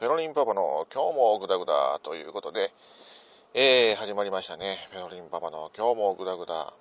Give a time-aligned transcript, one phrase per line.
[0.00, 2.70] ペロリンパパの今日もグダグダということで、
[3.52, 4.78] えー、始まりましたね。
[4.92, 6.72] ペロリンパパの今日もグダグダ。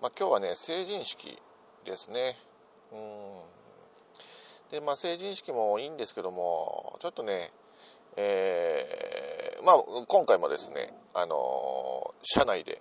[0.00, 1.36] まあ、今日はね、成人式
[1.84, 2.36] ですね。
[2.92, 3.40] うん。
[4.70, 7.50] で、まあ、成人式もいいんですけども、ちょっとね、
[8.14, 9.76] えー、まあ、
[10.06, 12.80] 今回もですね、あのー、車内で、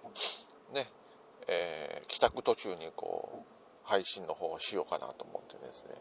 [0.71, 0.87] ね、
[1.47, 3.55] えー、帰宅途中にこう、
[3.85, 5.95] 配信の方をしようかなと思ってですね、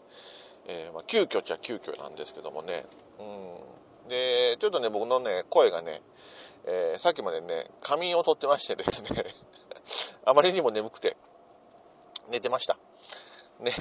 [0.66, 2.86] えー、まあ、急遽っちゃ急遽なんですけどもね、
[3.18, 4.08] うん。
[4.08, 6.02] で、ちょっとね、僕のね、声がね、
[6.64, 9.24] えー、さっきまでね、仮眠をとってましてですね、
[10.24, 11.16] あまりにも眠くて、
[12.28, 12.78] 寝てました。
[13.60, 13.72] ね。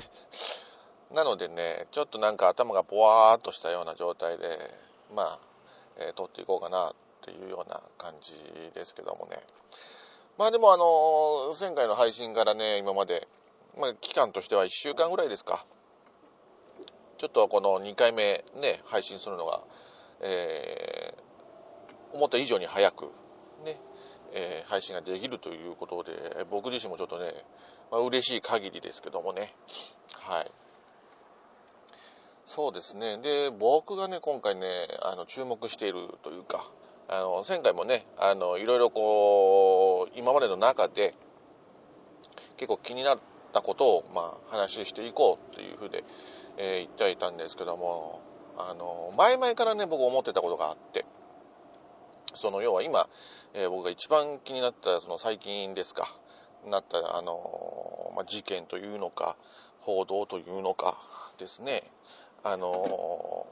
[1.12, 4.74] なのでね、ちょっとなんか頭がぼわーっとしたような状態で、
[5.14, 5.40] まあ、
[5.98, 8.34] えー、撮っていこうかなっていうような感じ
[8.74, 9.42] ですけどもね。
[10.38, 13.28] まあでもあの、前回の配信からね、今まで、
[13.78, 15.66] まあ期間としては1週間ぐらいですか。
[17.18, 19.62] ちょっとこの2回目ね、配信するのが、
[20.22, 23.06] えー、思った以上に早く、
[23.66, 23.80] ね、
[24.34, 27.34] えー、配信ができるということで、僕自身もちょっとね、
[27.92, 29.54] まあ、嬉しい限りですけどもね、
[30.14, 30.52] はい。
[32.46, 33.18] そうですね。
[33.18, 36.70] で、僕がね、今回ね、あの、注目しているというか、
[37.08, 41.16] あの、前回もね、あの、いろいろこう、今までの中で、
[42.58, 43.20] 結構気になっ
[43.54, 46.04] たことを、まあ、話していこうというふうで、
[46.58, 48.22] えー、言ってはいたんですけども、
[48.58, 51.06] あの、前々からね、僕思ってたことがあって、
[52.36, 53.10] その、要は今、
[53.54, 56.16] えー、僕が一番気になったその最近ですか、
[56.66, 59.36] なった、あの、まあ、事件というのか、
[59.80, 60.98] 報道というのか
[61.38, 61.84] ですね、
[62.44, 63.48] あの、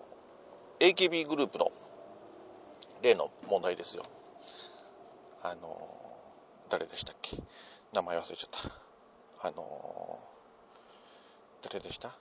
[0.80, 1.72] AKB グループの
[3.02, 4.04] 例の問題ですよ。
[5.44, 5.78] あの、
[6.70, 7.38] 誰でしたっけ？
[7.94, 8.50] 名前忘れちゃっ
[9.42, 9.48] た。
[9.48, 10.20] あの、
[11.62, 12.16] 誰でした？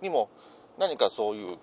[0.01, 0.29] にも、
[0.77, 1.57] 何かそういう、うん、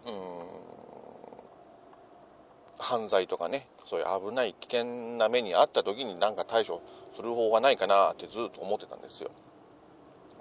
[2.78, 6.80] 犯罪とかね、そういう危ない危険な目にあった時に何か対処
[7.14, 9.30] する方法がないかなってずっと思ってたんですよ。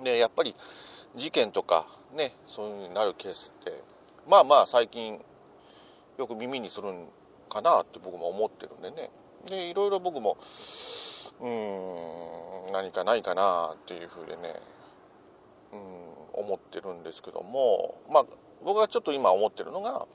[0.03, 0.55] で、やっぱり
[1.15, 3.73] 事件とかね、そういう風になるケースって、
[4.29, 5.19] まあまあ最近
[6.17, 7.07] よく耳にするん
[7.49, 9.09] かなって僕も思ってるんでね。
[9.47, 10.37] で、いろいろ僕も、
[11.39, 14.59] うーん、何かないかなっていうふうでね、
[15.71, 15.79] うん、
[16.33, 18.25] 思ってるんですけども、まあ、
[18.63, 20.07] 僕がちょっと今思ってるのが、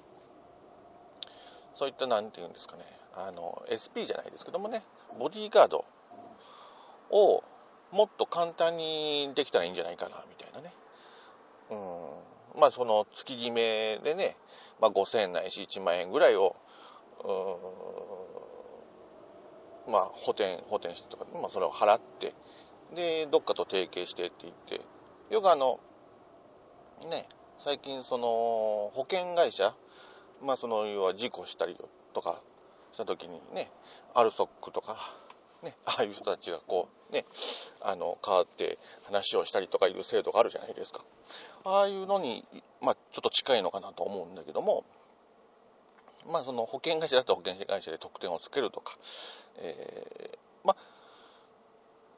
[1.77, 2.85] そういった、なんていうんですかね、
[3.15, 4.83] あの、SP じゃないですけどもね、
[5.19, 5.85] ボディーガード
[7.11, 7.45] を
[7.93, 10.73] もっと簡単にできたらいいんじゃないかな、みたいなね。
[11.71, 12.61] うん。
[12.61, 14.37] まあ、その月決めでね、
[14.81, 16.57] まあ、5000円ないし1万円ぐらいを、
[19.89, 22.35] まあ、補填、補填してとか、まあ、それを払って、
[22.95, 24.81] で、どっかと提携してって言って、
[25.31, 25.81] よくあの、
[27.11, 27.27] ね、
[27.59, 28.27] 最近その、
[28.95, 29.75] 保険会社、
[30.43, 31.77] まあ、その、要は事故したり
[32.13, 32.41] とか
[32.93, 33.71] した時にね、
[34.15, 34.97] アルソックとか、
[35.63, 37.25] ね、ああいう人たちがこう、ね、
[37.81, 41.05] あの、変わって話をしたりとかいう制度があるじゃないですか。
[41.65, 42.45] ああいうのに、
[42.81, 44.85] まあ、ちょっと近いのかなと思うんだけども、
[46.27, 48.97] まあ、その保険会社だったら保険会社で特典をつけるとか、
[49.59, 50.83] えー、まあ、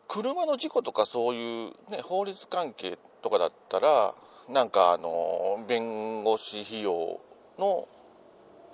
[0.09, 4.15] 車の事故とかそういう、ね、法律関係とかだったら、
[4.49, 7.21] なんかあの、弁護士費用
[7.59, 7.89] の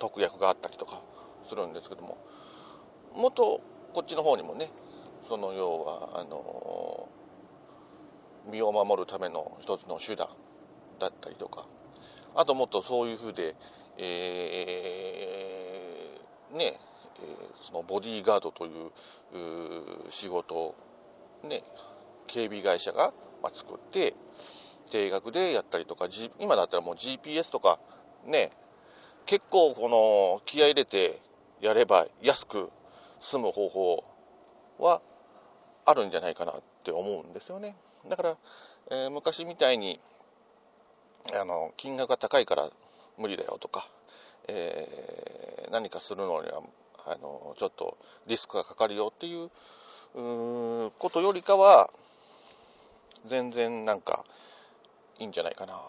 [0.01, 0.99] 特約があったりとか
[1.47, 2.17] するんですけども、
[3.15, 3.61] もっと
[3.93, 4.71] こっちの方にもね、
[5.21, 7.07] その要は、あの、
[8.51, 10.29] 身を守るための一つの手段
[10.99, 11.67] だったりとか、
[12.33, 13.55] あともっとそういうふうで、
[13.99, 16.79] えー、ね、
[17.61, 18.89] そのボディーガードという
[20.09, 20.73] 仕事を、
[21.43, 21.63] ね、
[22.25, 23.13] 警備会社が、
[23.43, 24.15] ま、作って、
[24.89, 27.77] 定額でやったりとか、G、今だったらもう GPS とか、
[28.25, 28.51] ね、
[29.25, 31.19] 結構この気合入れて
[31.61, 32.69] やれば安く
[33.19, 34.03] 済む方法
[34.79, 35.01] は
[35.85, 37.75] あるんじゃないかなって思うんですよね。
[38.09, 38.37] だから、
[38.89, 39.99] えー、昔みたいに、
[41.33, 42.69] あの金額が高いから
[43.17, 43.87] 無理だよとか、
[44.47, 46.63] えー、何かするのには
[47.05, 47.97] あのちょっと
[48.27, 49.49] リスクがかかるよっていう
[50.13, 51.91] ことよりかは
[53.25, 54.25] 全然なんか
[55.19, 55.79] いいんじゃないかな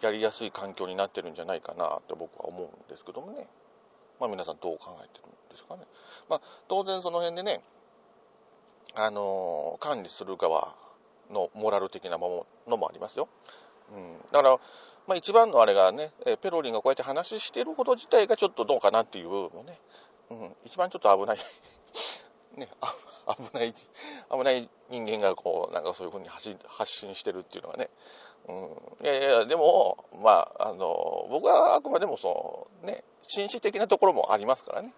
[0.00, 3.46] やりやすい環境になってるんじゃないかなって僕は思うんですけどもね。
[4.18, 5.82] まあ皆さんどう考えてるんですかね。
[6.28, 7.62] まあ当然その辺でね
[8.94, 10.74] あの管理する側
[11.30, 13.28] のモラル的なものもありますよ、
[13.94, 14.58] うん、だから
[15.06, 19.80] まあ、一番のあれがね、ペロリンがこうやって話してること自体がちょっとどうかなっていう部分もね、
[20.30, 21.38] うん、一番ちょっと危ない。
[22.54, 22.68] ね、
[23.26, 27.90] 危ない、危ない人間がこう、なんかそういうふうに発信してるっていうのはね、
[28.48, 34.92] うん、いやいや、でも、まあ、あの、僕はあくまでもその、ね、紳士的なところもありますからね。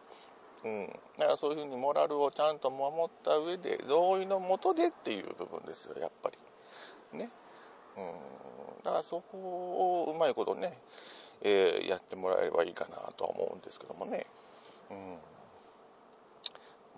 [0.65, 0.87] うん。
[1.19, 7.19] だからそういうふうにモラルをちゃんと守った上で、同意のもとでっていう部分ですよ、やっぱり。
[7.19, 7.31] ね。
[7.97, 8.85] うん。
[8.85, 9.39] だからそこ
[10.07, 10.79] をうまいことね、
[11.43, 14.27] えー、やってもらえればいいかなとは思うんですけどもね。
[14.91, 15.19] うん。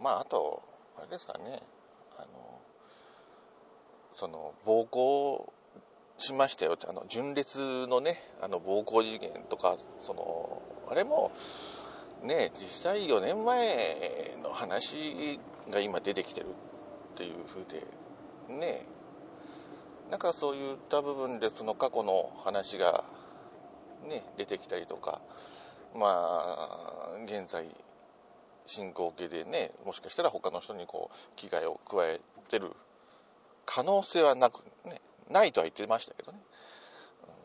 [0.03, 0.63] まあ、あと、
[0.99, 1.63] あれですかね、
[2.19, 2.61] あの、
[4.15, 5.53] その、暴行
[6.19, 11.33] しましたよって、あの、純烈のね、あの、暴行事件とか、その、あれも、
[12.23, 15.39] ね、実際4年前の話
[15.71, 17.87] が今出てきてるっていう風で、
[18.49, 18.87] ね、
[20.11, 23.05] なんかそういった部分でその過去の話が
[24.09, 25.21] ね、出てきたりとか、
[25.95, 27.67] まあ、現在
[28.67, 32.73] 進行形でね、もしかしたら他の人にこう、危害を加えてる
[33.67, 36.39] 可能性はなく、ね、ないとは言ってましたけどね。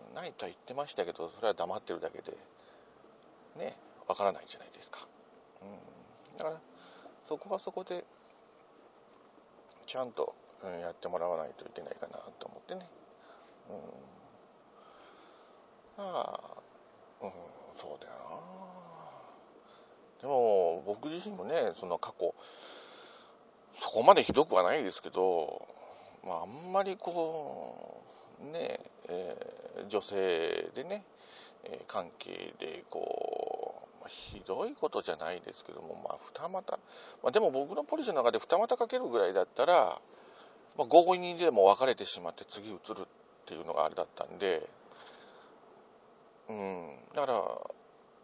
[0.09, 2.37] うん、ないとは言ってましたけど、それは黙ってるだけで、
[3.57, 3.75] ね、
[4.07, 5.07] わからないじゃないですか。
[5.61, 6.57] うん、だから、
[7.27, 8.03] そこはそこで、
[9.85, 12.89] ちゃんと、うん、やってもらわないといけないかなと思ってね。
[15.97, 16.03] うん。
[16.05, 16.41] ああ、
[17.21, 17.31] うん、
[17.75, 18.39] そうだよな。
[20.21, 22.33] でも、僕自身もね、その過去、
[23.73, 25.67] そこまでひどくはないですけど、
[26.29, 28.03] まあ、あんまりこ
[28.39, 31.03] う、ね、えー、女性でね、
[31.63, 36.79] えー、関係でこう、まあ、ひどいことじゃないですけども、まあ、二股、
[37.23, 39.99] まあ、でも僕のポリシーの中で二股かけるぐらいだったら、
[40.77, 43.05] まあ、強引にでも別れてしまって次移るっ
[43.47, 44.69] ていうのがあれだったんで、
[46.47, 47.33] うん、だか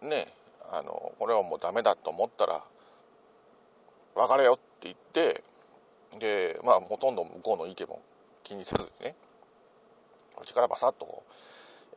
[0.01, 0.31] ら、ね、
[0.71, 2.63] あの、これはもうダメだと思ったら、
[4.13, 5.43] 別れよって言って、
[6.19, 8.01] で、まあ、ほとんど向こうの意見も
[8.43, 9.15] 気にせずにね、
[10.35, 11.23] こっちからバサッと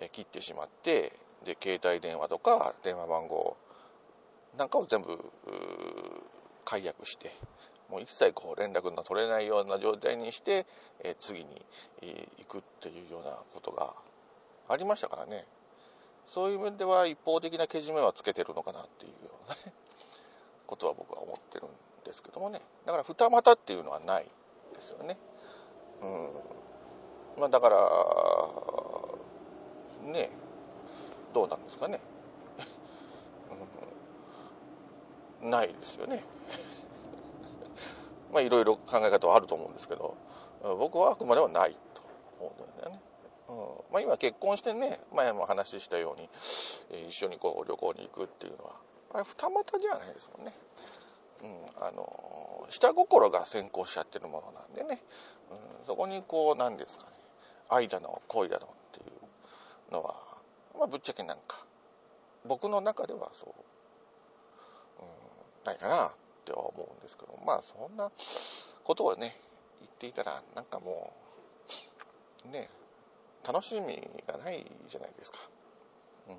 [0.00, 1.12] え切ってしまって、
[1.44, 3.56] で、携帯電話とか電話番号
[4.56, 5.18] なんかを全部、
[6.64, 7.32] 解約して、
[7.88, 10.66] もう一切こう連絡の取れないような状態にして、
[11.02, 11.64] え次に、
[12.02, 13.94] え行くっていうようなことが
[14.68, 15.46] ありましたからね。
[16.26, 19.72] そういう面では一方的なけじめはつけてるのかなっていうようなね、
[20.66, 21.70] ことは僕は思ってるん
[22.08, 22.60] ですけどもね。
[22.86, 24.24] だから二股っていうのはない
[24.74, 25.18] ですよね。
[26.02, 26.28] うん。
[27.38, 27.76] まあだから、
[30.10, 30.30] ね、
[31.34, 32.00] どうなんですかね。
[35.42, 36.24] うん、ないですよね。
[38.32, 40.16] まあいろいろ考え方はあると思うんですけど、
[40.62, 42.02] 僕はあくまでもないと
[42.40, 43.02] 思うんだよね。
[43.48, 46.28] うんまあ、今結婚してね、前も話したように、
[47.08, 48.72] 一緒にこう旅行に行くっていうのは、
[49.14, 50.52] あれ二股じゃないですもんね。
[51.42, 55.02] うん、あの、下心が先行しちゃってるものなんでね、
[55.50, 57.10] うん、そこにこう、なんですかね、
[57.68, 59.02] 愛だの、恋だのってい
[59.90, 60.16] うのは、
[60.78, 61.64] まあ、ぶっちゃけなんか、
[62.46, 65.08] 僕の中ではそう、うん、
[65.64, 66.12] ないかなっ
[66.44, 68.10] ては思うんですけど、まあ、そんな
[68.84, 69.36] ことをね、
[69.80, 71.12] 言っていたら、なんかも
[72.46, 72.68] う、ね、
[73.46, 75.38] 楽しみがないじゃないですか。
[76.28, 76.32] う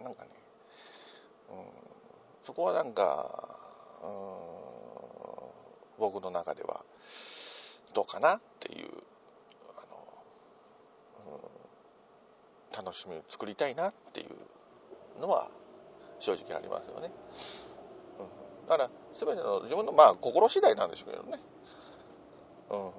[0.00, 0.04] ん。
[0.04, 0.30] なんかね、
[1.50, 1.99] うん、
[2.42, 3.48] そこはなんか、
[4.02, 4.10] うん、
[5.98, 6.84] 僕の中では
[7.94, 8.88] どうかなっていう、
[9.76, 11.36] あの、
[12.78, 15.50] うん、楽しみを作りたいなっていうのは
[16.18, 17.10] 正直ありますよね。
[18.18, 21.40] うん、だから、全ての自分の、まあ、心次第なんでしょうけどね。
[22.70, 22.90] うん。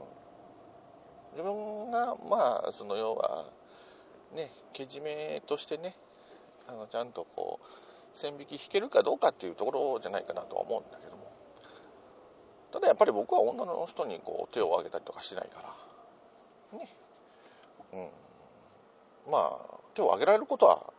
[1.32, 3.46] 自分が、まあ、その要は、
[4.36, 5.96] ね、けじめとしてね、
[6.68, 7.66] あのちゃんとこう、
[8.14, 11.32] 線引き引けるかどうかっていうところじゃないかなとは思うんだけども。
[12.72, 15.62] ただやっぱり僕は女の人にこう手を挙げたりとかしないか
[16.74, 16.90] ら、ね。
[17.94, 19.32] うん。
[19.32, 20.94] まあ、手を挙げられることは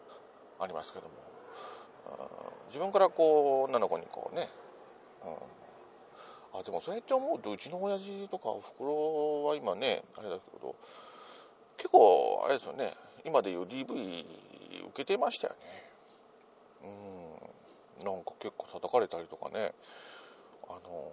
[0.61, 1.15] ありますけども、
[2.67, 4.49] 自分からこう、女の子にこうね、
[5.25, 5.31] う
[6.57, 10.77] ん、あ、でもそうやって思うと、うちの親父とかお袋は今ね、あれだけど、
[11.77, 14.25] 結構、あれですよね、今でいう DV
[14.89, 15.92] 受けてましたよね。
[16.83, 19.73] うん、なんか結構叩かれたりとかね、
[20.69, 21.11] あの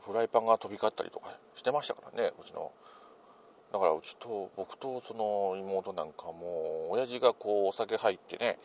[0.00, 2.72] フライパンが飛び交ったりとかしてましたからね、うちの。
[3.72, 8.58] だからうちと、僕とその妹なんかもう、親父がこうお酒入ってね、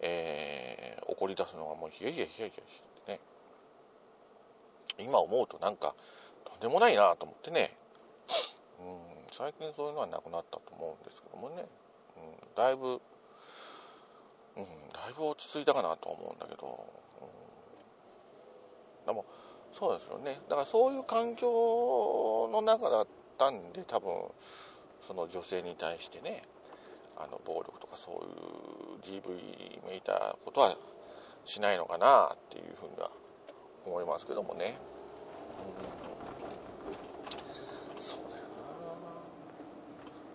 [0.00, 3.20] えー、怒り出すのがもうヒヤヒヤヒヤヒヤしてね。
[4.98, 5.94] 今思うとなんか、
[6.44, 7.76] とんでもないなと思ってね。
[8.80, 8.98] うん、
[9.30, 11.66] 最近そういうのはなくなったと思うんですけどもね。
[12.16, 13.02] うん、だいぶ、
[14.56, 16.86] うん、だいぶ落ち着いたかなと思うんだけど。
[17.20, 17.24] う
[19.04, 19.24] ん、でも、
[19.72, 20.40] そうですよね。
[20.48, 23.06] だからそういう環境の中だっ
[23.38, 24.12] たんで、多分、
[25.02, 26.42] その女性に対してね、
[27.16, 28.14] あの暴力とかそう
[29.08, 30.76] いう DV めいたことは
[31.44, 33.10] しないのかなっていうふうには
[33.86, 34.76] 思いますけどもね。
[37.98, 38.44] うん、そうだよ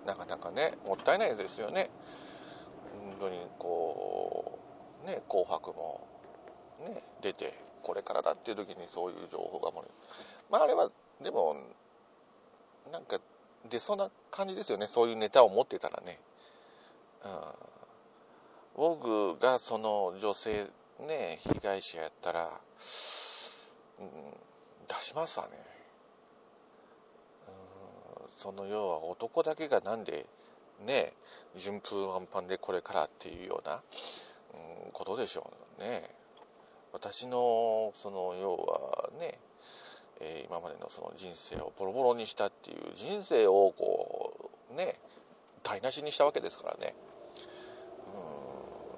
[0.06, 0.14] な。
[0.14, 1.90] なかなかね、もったいないですよね。
[3.20, 3.91] 本当にこう、
[5.06, 6.08] ね、紅白も
[6.80, 7.54] ね、出て、
[7.84, 9.88] これからだっていう時にそういう情報が漏れる。
[10.50, 10.90] まああれは、
[11.22, 11.56] でも、
[12.92, 13.20] なんか
[13.70, 14.88] 出そうな感じですよね。
[14.88, 16.20] そういうネタを持ってたらね。
[17.24, 17.32] うん、
[18.76, 20.68] 僕がその女性、
[21.00, 22.50] ね、被害者やったら、
[24.00, 24.10] うん、
[24.88, 25.52] 出しますわね。
[27.48, 30.26] うん、その要は男だけがなんで、
[30.86, 31.14] ね、
[31.56, 33.82] 順風満帆でこれからっていうような、
[34.94, 36.10] ことでしょうね。
[36.94, 39.40] 私の、その、要はね、
[40.20, 45.00] えー、今までのその人生をボロボロにしたっていう人生をこう、ね、
[45.64, 46.94] 台無しにしたわけですからね。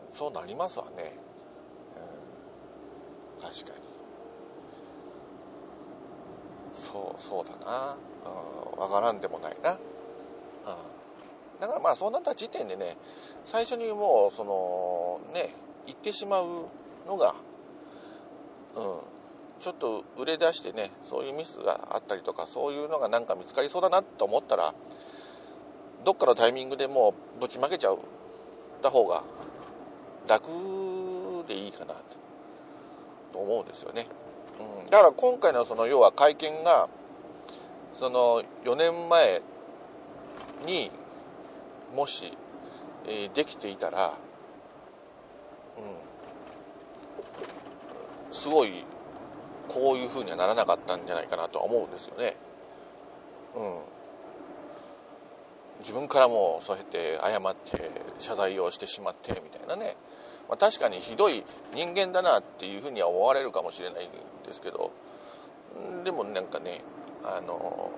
[0.09, 1.13] うん、そうなりますわね。
[3.37, 3.83] うん、確かに。
[6.73, 7.97] そう、そうだな。
[8.75, 9.73] うん、わからんでもないな。
[9.73, 9.79] うん。
[11.59, 12.97] だからまあそうなった時点でね、
[13.45, 15.53] 最初にもう、その、ね、
[15.85, 16.67] 言ってしまう
[17.07, 17.35] のが、
[18.75, 18.99] うん、
[19.59, 24.73] ちょっと売れ出してね、そういうミスがあったりとか、そういうのがなんか見つかりそうだなと思ったら、
[26.03, 27.99] どっかのタイミングでもうぶちまけちゃう
[28.81, 29.23] た方が
[30.27, 30.47] 楽
[31.47, 31.93] でいいかな
[33.31, 34.07] と思うんですよね。
[34.59, 36.89] うん、だから今回のその要は会見が、
[37.93, 39.41] その4年前
[40.65, 40.91] に
[41.93, 42.37] もし、
[43.05, 44.17] えー、できていたら、
[45.77, 45.99] うん、
[48.31, 48.85] すごい
[49.69, 52.35] こういう風にはならなかったんじゃないかなとは思うんですよね。
[53.55, 53.79] うん。
[55.79, 59.95] 自分からもそうやって謝って謝罪をしてしまってみたいなね。
[60.49, 64.09] まあ、確かにひどい人間だなっていうふうには思われるかもしれないん
[64.45, 64.91] ですけど、
[66.03, 66.81] でもなんかね、
[67.23, 67.91] あの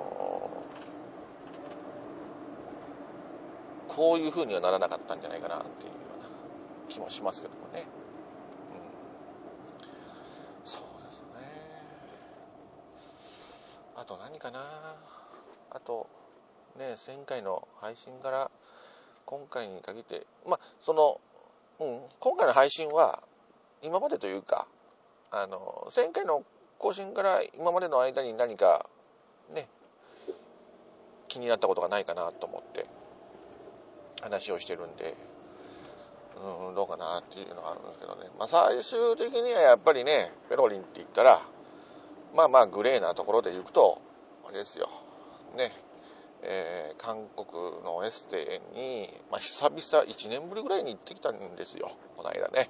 [3.95, 6.27] こういうふうにはならなかったんじゃないかなっていうような
[6.89, 7.85] 気もしますけどもね。
[8.73, 11.25] うん、そうですね。
[13.95, 14.59] あと何かな？
[15.71, 16.07] あと、
[16.77, 18.51] ね、前回の配信から
[19.25, 21.21] 今回に限って、まあ、その、
[21.79, 23.23] うん、今回の配信は、
[23.81, 24.67] 今までというか、
[25.31, 26.43] あの、前回の
[26.79, 28.89] 更新から今までの間に何か、
[29.53, 29.67] ね、
[31.29, 32.85] 気になったことがないかなと思って。
[34.25, 35.15] 話をしてるんで、
[36.35, 38.23] うん、どうかなっていうのはあるんですけどね。
[38.39, 41.41] まあ、最終的にはやっぱりね、ペロリンって言ったら、
[42.35, 44.01] まあまあグレーなところで行くと、
[44.47, 44.89] あれですよ。
[45.55, 45.71] ね。
[46.41, 51.91] えー、韓国のエステに、まあ、久々1年ぶりぐらいに行ってきたんですよ。
[52.15, 52.69] この間ね。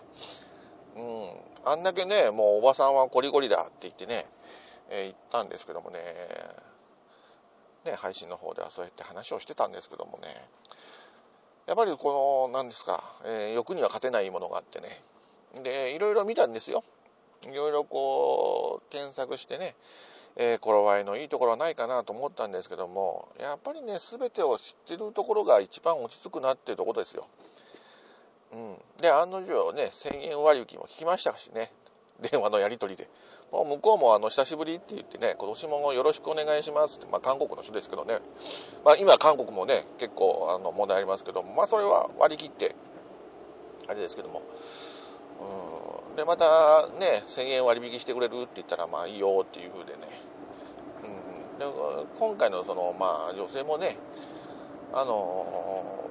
[0.95, 1.71] うん。
[1.71, 4.27] あんだけね、もうおばさんはゴリゴリだって言ってね、
[4.89, 5.99] えー、言ったんですけどもね、
[7.85, 10.27] ね、配信の方ではそうやって話をしてたんですけどもね、
[11.65, 15.01] やっぱりこの、何ですか、えー、欲には勝てないものがあってね、
[15.63, 16.83] で、いろいろ見たんですよ。
[17.43, 19.75] いろいろこう、検索してね、
[20.35, 27.27] えー、頃合いのいいところはないかなと思ったんですけども、やっぱりね、全てを知ってるところが一番落ち着くなっていうところですよ。
[28.53, 28.77] うん。
[29.01, 31.71] で、案の定ね、1000円割引も聞きましたしね、
[32.21, 33.09] 電話のやり取りで。
[33.51, 38.19] もう向こうもあの、久しぶりって言ってね、今年もよろしくお願いしますって、まあ韓国の人ですけどね、
[38.83, 42.75] まあ今韓国もね、結構あの問題ありますけど、まあそれは割り切って、
[43.87, 44.41] あれですけども、
[46.09, 49.99] うん、で、またね、1000円割引してくれるって言ったら、まあいいよっていう風でね。
[51.03, 51.65] うん、で
[52.19, 53.97] 今回のその、まあ女性もね、
[54.93, 56.09] あの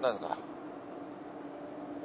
[0.00, 0.38] ー、なんですか、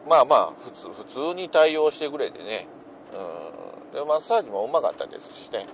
[0.08, 2.68] まあまあ、普通、普通に対応してくれてね、
[3.14, 5.68] うん、で、マッサージもうまかったですしね、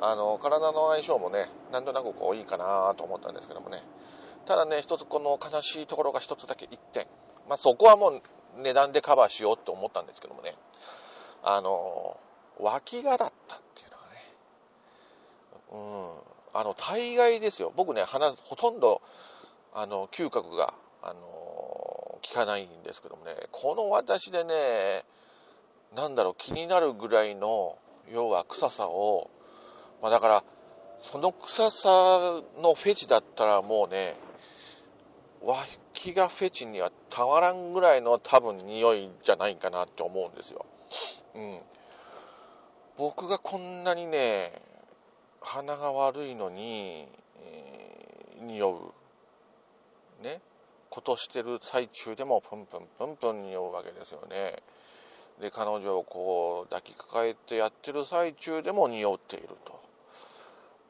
[0.00, 3.82] あの、体の相性もね、なんとなくこういいかなと思ったんですけどもね、
[4.46, 7.06] ただね、一つこの悲しいところが一つだけ一点。
[7.48, 8.22] まあ、そこはもう
[8.62, 10.54] 値段でカバーしようって思ったんですけどもね。
[11.42, 12.18] あの、
[12.58, 13.96] 脇がだったっていうの
[15.76, 16.14] がね。
[16.54, 16.60] うん。
[16.60, 17.72] あの、大概ですよ。
[17.76, 19.02] 僕ね、鼻、ほとんど、
[19.74, 25.04] あの、嗅覚が、あの、効かないんですけどもね、この私でね、
[25.94, 27.78] なんだろう、気になるぐらいの、
[28.10, 29.30] 要は臭さを、
[30.02, 30.44] まあだから、
[31.00, 31.88] その臭さ
[32.60, 34.16] のフェチだったらもうね、
[35.42, 40.66] 脇がフェチにはたまらんぐらいの多分匂いじゃないかなって思うんですよ。
[41.34, 41.58] うん。
[42.96, 44.52] 僕がこんなにね、
[45.40, 47.08] 鼻が悪いのに、
[47.40, 48.70] えー、匂
[50.20, 50.22] う。
[50.22, 50.40] ね。
[50.90, 54.62] ことしてる最中でもプンプンプンプン匂うわけですよね。
[55.40, 59.80] で、彼女をこう抱きかかえてやってる最中でも匂っていると。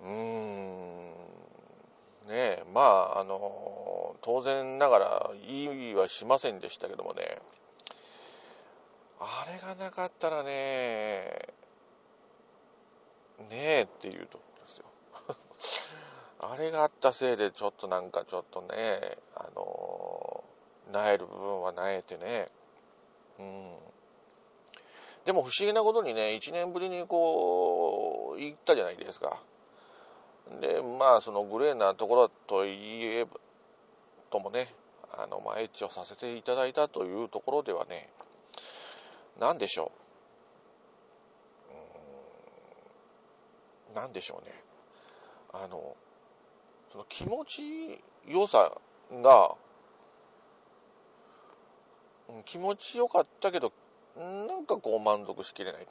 [0.03, 0.99] うーん。
[2.29, 7.39] ねえ、まあ、あの、当然ながら言いはしませんでしたけどもね、
[9.19, 10.51] あれがなかったらね、
[13.49, 14.85] ねえっていうところですよ。
[16.53, 20.45] あれがあったせいでちょっとなんかちょっとね、あの、
[20.93, 22.49] なえる部分はなえてね、
[23.39, 23.79] うん。
[25.25, 29.39] でも不思議なことにね、1年ぶりにこう、行ったじゃないですか。
[30.61, 33.33] で、まあ、そのグレーなところといえば、
[34.31, 34.73] ともね、
[35.13, 38.09] あの、まあ、エッチをさせていただいたというところではね、
[39.39, 39.93] なんでしょ
[43.93, 43.95] う。
[43.95, 44.55] なんでしょうね。
[45.53, 45.97] あの、
[46.93, 48.73] その気持ちよさ
[49.13, 49.57] が、
[52.45, 53.73] 気持ちよかったけど、
[54.17, 55.87] なんかこう満足しきれない。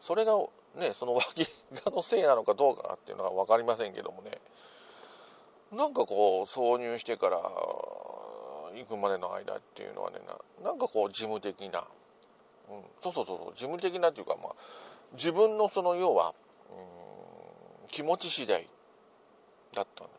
[0.00, 0.36] それが
[0.76, 1.46] ね、その脇
[1.84, 4.38] がのせいなのかどうかっていうのは分かりませんけどもね、
[5.72, 7.38] なんかこう、挿入してから
[8.74, 10.18] 行くまでの間っていうのはね、
[10.62, 11.84] なんかこう、事務的な、
[12.70, 14.54] うん、そうそうそう、事務的なっていうか、まあ、
[15.14, 16.34] 自分のその要は、
[16.70, 18.68] うん、気持ち次第
[19.74, 20.10] だったの。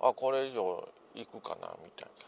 [0.00, 2.26] あ、これ以上行くかな、みたいな。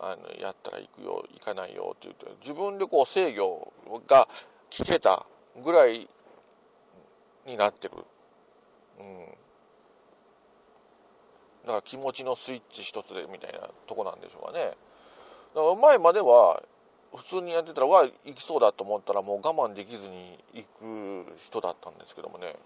[0.00, 3.72] あの、やったら行くよ、行かないよって言って、自分でこう制御
[4.06, 4.28] が
[4.70, 5.26] 聞けた
[5.62, 6.08] ぐらい
[7.46, 7.94] になってる。
[8.98, 9.26] うん。
[11.66, 14.76] だから気持ちのスイッチ一つでみたいなとこなんでしょうかね。
[15.54, 16.62] だから前までは
[17.14, 20.66] 普通にやってたら、わ、行きそうだと思ったらもう我慢できずに行
[21.26, 22.56] く人だったんですけどもね。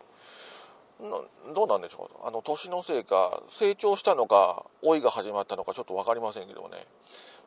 [1.55, 6.87] どうなんでしょうあの、年のせいか、成長したのか、老いが始まったのかちょっとわかりませんけどもね。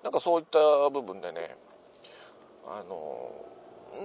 [0.04, 1.58] なんかそういった部分でね、
[2.66, 3.32] あの、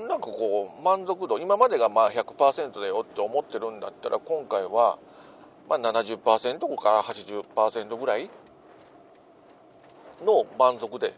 [0.08, 4.98] なんかこう、満足度、今までがまあ100%だよって思ってるんだったら、今回は、
[5.68, 8.28] まあ70%から80%ぐらい
[10.24, 11.14] の満足で、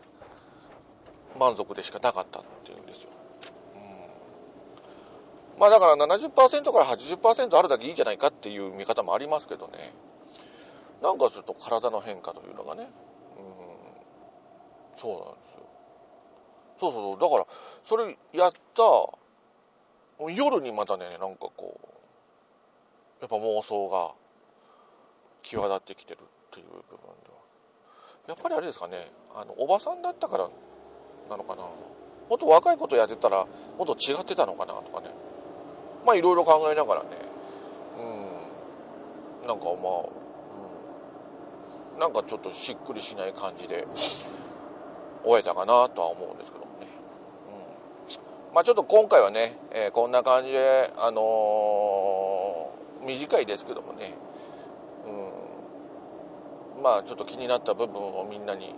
[1.38, 3.17] 満足でしかなかったっていうんですよ。
[5.59, 9.92] まあだから70%から80%あるだけいいじゃないかっていう見方もありますけどね。
[11.03, 12.88] なんかすると体の変化というのがね、
[13.38, 15.59] うん、そうなんですよ。
[16.81, 17.21] そうそうそう。
[17.21, 17.47] だから、
[17.85, 21.88] それやった、夜にまたね、なんかこう、
[23.21, 24.12] やっぱ妄想が
[25.42, 27.38] 際立ってきてるっていう部分では。
[28.29, 30.51] やっぱりあれですかね、あの、おばさんだったから
[31.31, 31.62] なのかな。
[31.62, 33.47] もっと若いことやってたら、
[33.79, 35.11] もっと違ってたのかなとかね。
[36.09, 37.09] まあいろいろ考えながらね、
[39.42, 39.75] うん、なんかまあ、
[41.94, 43.87] うん、なんかちょっとしっくりしない感じで
[45.23, 46.87] 終えたかなとは思うんですけどもね。
[48.49, 48.55] うん。
[48.55, 54.14] まあちょっと今回はね、えー、こんな感じで、あのー、短いですけどもね、
[56.77, 58.75] うん、まあちょっと気になった部分をみんなに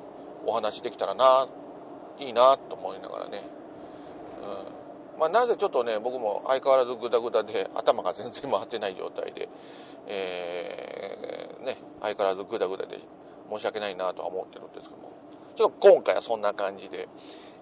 [0.46, 1.46] お話できたらな、
[2.18, 3.44] いいなと思いながらね、
[5.20, 9.48] まあなぜちょっとね、僕も相変わらずグダグダで頭が全然回ってない状態で、
[10.08, 12.98] えー、ね、相変わらずグダグダで
[13.50, 15.12] 申し訳ないなとは思ってるんですけども、
[15.54, 17.08] ちょっと今回はそんな感じで、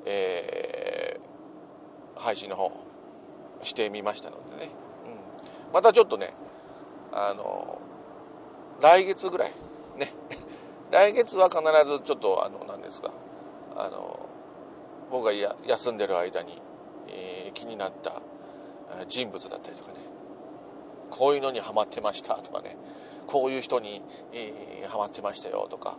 [0.07, 1.29] えー
[2.18, 2.73] 配信の方
[3.62, 4.71] してみましたのでね、
[5.68, 6.35] うん、またちょっとね
[7.12, 7.81] あの
[8.83, 9.53] 来月ぐらい
[9.97, 10.12] ね。
[10.90, 13.11] 来月は必ずちょっとあの何ですか
[13.77, 14.21] あの
[15.11, 16.62] 僕が休んでる間に、
[17.09, 18.22] えー、気になった
[19.08, 19.98] 人物だったりとかね
[21.11, 22.76] こういうのにハマってましたとかね
[23.26, 25.98] こういう人に、えー、ハマってましたよとか、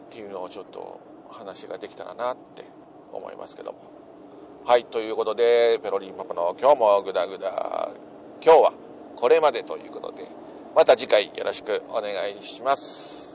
[0.00, 2.64] っていうのをちょっと話ができたらなって
[3.14, 3.98] 思いますけども
[4.68, 7.90] はい、ということで、ペロリンパパの今日もグダグダ。
[8.44, 8.74] 今日は
[9.16, 10.28] これまでということで、
[10.76, 13.27] また次回よろしくお願いします。